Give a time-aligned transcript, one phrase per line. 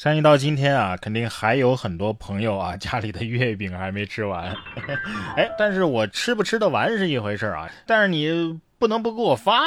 [0.00, 4.56] 相信到今天啊，肯定还有很多朋友啊，家里的月饼还没吃完。
[5.36, 9.60] 哎，但是我吃不吃得完是一回事啊，但是你不能不给我发。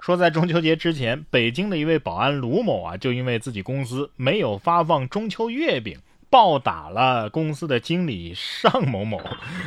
[0.00, 5.96] 说在中秋节之前，北京的一位保安卢某啊，就因为自己公司没有发放中秋月饼，
[6.28, 9.20] 暴打了公司的经理尚某某，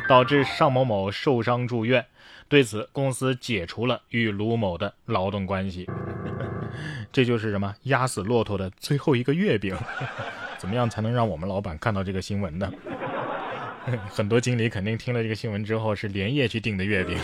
[0.06, 2.04] 导致尚某某受伤住院。
[2.48, 5.88] 对此，公司解除了与卢某的劳动关系。
[7.12, 9.76] 这就是什么压死骆驼的最后一个月饼？
[10.58, 12.70] 怎么样才能让我们老板看到这个新闻呢？
[14.10, 17.18] 很多经理肯定听了这个新闻之后是连夜去订的月饼。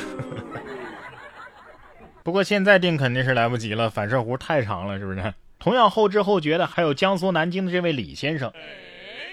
[2.22, 5.34] 不过现在订肯定是来不及了，反射弧太长了，是不是？
[5.58, 8.52] 同样后知后觉的还有江苏南京的这位李先生。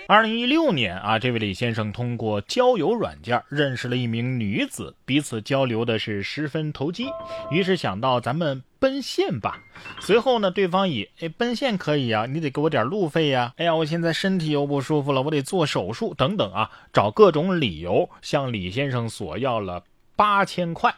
[0.09, 7.05] 二零一六年啊，这位李先生通过交友软件认识了一名女子，彼此交流的是十分投机，
[7.51, 9.61] 于是想到咱们奔现吧。
[9.99, 13.53] 随后呢，对方以哎奔现可以啊，你得给我点路费呀。
[13.57, 19.83] 哎呀，我现在身体又不舒服了，我得做手术等等啊，找各种理由向李先生索要了
[20.15, 20.91] 八千块。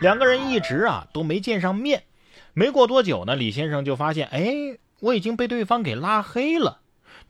[0.00, 2.04] 两个人一直啊都没见上面。
[2.54, 6.78] 没过多久呢，李先生就发现，哎，我已经被对方给拉黑了。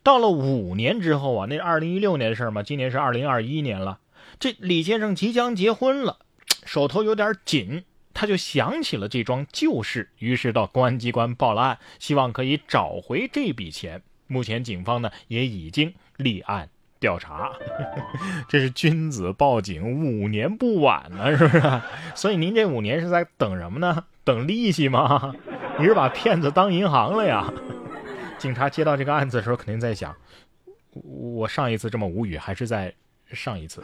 [0.05, 3.97] 到了五年之后啊，那二零一六年的事儿嘛，今年是二零二一年了。
[4.39, 6.19] 这李先生即将结婚了，
[6.63, 14.03] 手头有点紧，他就想起了这桩旧事，于是到公安机关报了案，希望可以找回这笔钱。
[14.27, 17.53] 目前警方呢也已经立案调查。
[18.47, 21.81] 这是君子报警，五年不晚呢，是不是？
[22.13, 24.03] 所以您这五年是在等什么呢？
[24.23, 25.33] 等利息吗？
[25.79, 27.51] 你是把骗子当银行了呀？
[28.37, 30.15] 警察接到这个案子的时候，肯定在想：
[30.93, 32.93] 我上一次这么无语，还是在
[33.31, 33.83] 上一次。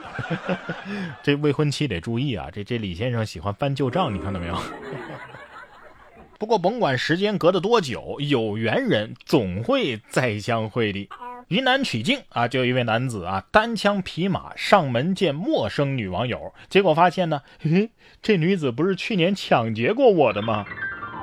[1.24, 2.50] 这未婚妻得注意啊！
[2.52, 4.58] 这这李先生喜欢翻旧账，你看到没有？
[6.38, 11.08] 不过甭管时间隔得多久，有缘人总会再相会的。
[11.50, 20.66] 云南曲靖啊，就有一位男子啊，单枪匹马上门见陌生女网友，结果发现呢，嘿，这女子不是去年抢劫过我的吗？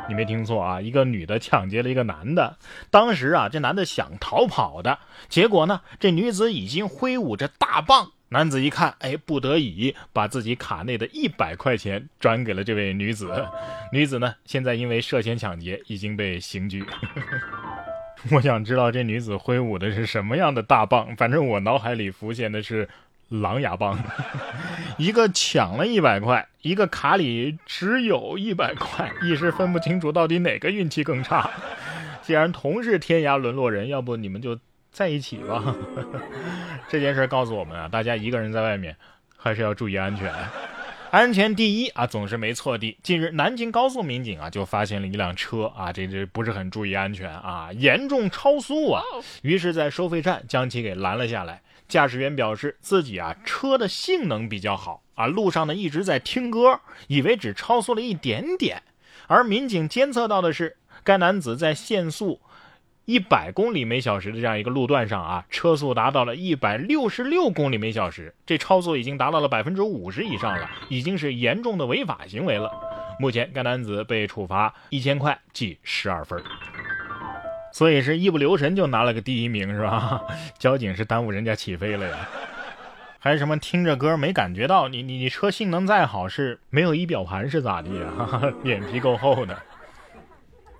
[0.08, 2.56] 你没听错啊，一个女的抢劫了一个男的。
[2.90, 4.98] 当时啊，这男的想逃跑的，
[5.28, 8.12] 结果呢，这女子已经挥舞着大棒。
[8.30, 13.46] 男子一看，哎，不得已把自己卡内的一百块钱转给了这位女子。
[13.92, 16.84] 女子呢，现在因为涉嫌抢劫已经被刑拘。
[18.32, 22.88] 我想知道这女子挥舞的是什么样的大棒，反正我脑海里浮现的是。
[23.28, 23.98] 狼牙棒，
[24.96, 31.50] 一个抢了一百块，一个卡里只有一百块，一时分不清楚到底哪个运气更差。
[32.22, 34.58] 既然同是天涯沦落人，要不你们就
[34.90, 35.74] 在一起吧。
[36.88, 38.96] 这件事告诉我们啊，大家一个人在外面
[39.36, 40.32] 还是要注意安全，
[41.10, 42.98] 安全第一啊，总是没错的。
[43.02, 49.02] 近日，南京高速民警啊就发现了一辆车啊，这这不是很注意安全啊，严重超速啊，
[49.40, 51.62] 于是，在收费站将其给拦了下来。
[51.88, 58.82] 驾驶员表示自己啊车的性能比较好啊，路上呢一直在听歌，以为只超速了一点点。
[59.28, 62.42] 而民警监测到的是，该男子在限速
[63.08, 72.70] 一百公里每小时的这样一个路段上啊，车速达到了一百六十六公里每小时，这超速已经达到了百分之五十以上了，已经是严重的违法行为了。
[73.18, 76.38] 目前该男子被处罚一千块记十二分。
[77.72, 80.20] 所以是一不留神就拿了个第一名是吧？
[80.58, 82.28] 交警是耽误人家起飞了呀？
[83.18, 84.86] 还是什么听着歌没感觉到？
[84.88, 88.52] 你你你车性能再好是没有仪表盘是咋的呀？
[88.62, 89.58] 脸皮够厚的。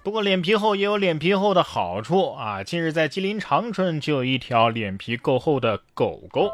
[0.02, 2.62] 不过脸皮厚也有脸皮厚的好处啊！
[2.62, 6.50] 近日在吉林长春就有一条脸皮够厚的狗狗，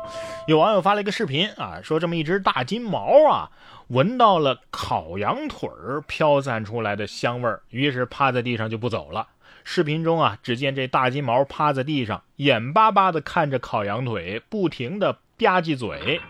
[0.46, 3.50] 有网友发了一个视频啊，说这么一只大金毛啊，
[3.88, 9.28] 闻到了烤羊腿儿飘散出来的香味儿，于是趴在地上就不走了。
[9.62, 16.20] 视频中啊，只见这大金毛趴在地上，眼巴巴地看着烤羊腿，不停地吧唧嘴。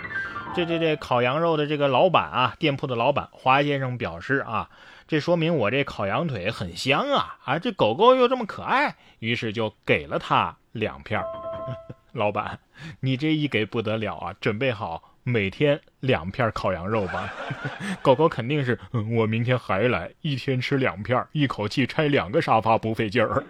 [0.54, 4.68] 这这这烤羊肉的这个老板啊，店铺的老板华先生表示啊，
[5.14, 11.22] 这说明我这烤羊腿很香啊，啊，这狗狗又这么可爱，于是就给了它两片。
[12.10, 12.58] 老板，
[12.98, 15.14] 你这一给不得了啊，准备好。
[15.22, 17.32] 每天两片烤羊肉吧，
[18.02, 18.76] 狗狗肯定是
[19.16, 23.44] 我明天还来，一天吃两片，一口气拆两个沙发不费劲儿。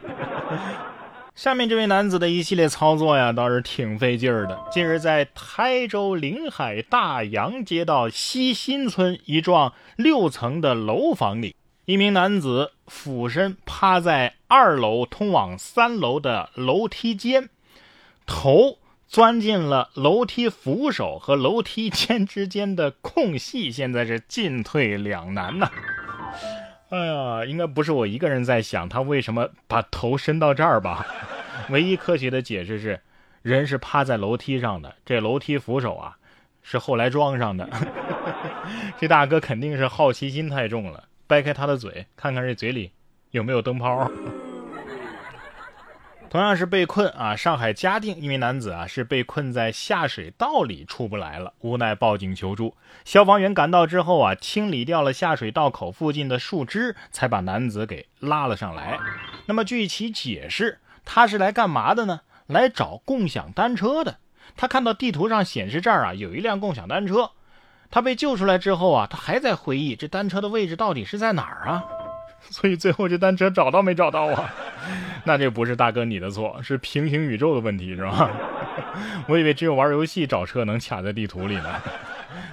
[1.35, 4.57] 下面这位男子的一系列操作呀，倒是挺费劲儿的。
[4.71, 17.49] 近日在台州临海大洋街道西新村一幢六层的楼房里，一名男子俯身趴在二楼通往三楼的楼梯间，
[18.27, 18.79] 头。
[19.07, 25.71] 钻进了楼梯扶手和楼梯间之间的空隙，现在是进退两难呐。
[26.95, 31.05] 哎呀，应该不是我一个人在想他为什么把头伸到这儿吧？
[31.71, 33.01] 唯一科学的解释是，
[33.43, 36.17] 人是趴在楼梯上的，这楼梯扶手啊
[36.63, 37.69] 是后来装上的。
[38.97, 42.93] 这大哥肯定是好奇心太重了，掰开他的嘴，看看这嘴里
[43.33, 44.09] 有没有灯泡。
[46.35, 52.75] 同样是被困啊，上海嘉定一名男子啊是被困在下水道里出不来了，无奈报警求助。
[53.05, 58.99] 消防员赶到之后啊，清理掉了下水道口附近的树枝，才把男子给拉了上来。
[59.47, 62.23] 那么据其解释，他是来干嘛的呢？
[62.49, 64.17] 来找共享单车的。
[64.57, 67.31] 他看到地图上显示这儿啊有一辆共享单车。
[67.93, 71.85] 他被救出来之后啊，他还在回忆这单车的位置到底是在哪儿啊？
[72.51, 74.55] 所以最后这单车找到没找到啊？
[75.25, 78.31] 那这不是大哥你的错，是平行宇宙的问题，是吧？
[79.27, 81.81] 我以为只有玩游戏找车能卡在地图里呢。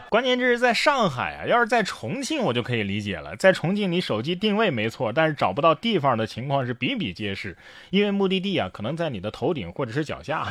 [0.10, 3.36] 关键这是在上海啊，要是在重庆我就可以理解了。
[3.38, 7.58] 在重庆你手机定位没错，但是找不到地方的情况是比比皆是，
[7.90, 10.46] 因为目的地啊可能在你的头顶或者是脚下。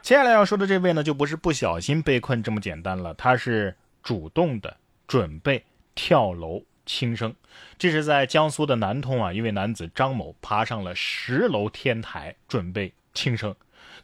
[0.00, 4.76] 接下来要说的这位呢，就不是不小心被困这么简单了，他是主动的
[5.06, 5.62] 准备
[5.94, 6.62] 跳楼。
[6.88, 7.36] 轻生，
[7.78, 13.54] 这是在江苏的南通啊，一位男子张某爬上了十楼天台准备轻生。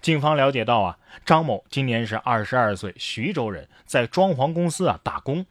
[0.02, 5.46] 警方了解到啊，张某今年是二十二岁，徐州人，在装潢公司啊打工。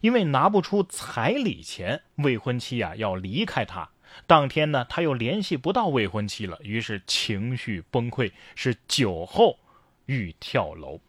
[0.00, 3.90] 因为拿不出彩礼钱，未婚妻啊要离开他。
[4.26, 9.58] 当天呢，他又联系不到未婚妻了，于是情绪崩溃，是酒后
[10.06, 11.00] 欲跳楼。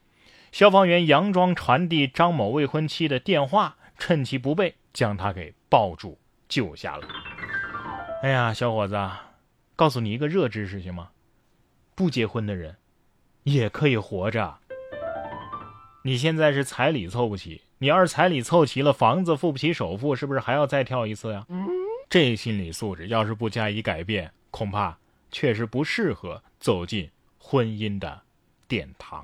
[0.52, 4.74] 消防员佯装传递张某未婚妻的电话，趁其不备。
[4.92, 6.18] 将他给抱住
[6.50, 7.07] 救下了。
[8.24, 9.00] 哎呀，小伙子，
[9.75, 11.12] 告诉你一个热知识行吗？
[11.94, 12.75] 不结婚的人
[13.44, 14.57] 也可以活着。
[16.04, 21.45] 你现在是彩礼凑不齐，你要是彩礼凑齐了，房子付不起首付，是不是还要再跳一次呀？
[22.10, 24.98] 这心理素质要是不加以改变，恐怕
[25.31, 28.22] 确实不适合走进婚姻的
[28.68, 29.24] 殿堂。